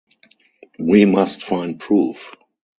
We 0.79 1.05
must 1.05 1.43
find 1.43 1.79
proof. 1.79 2.33